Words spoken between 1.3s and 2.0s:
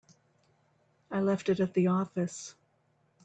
it at the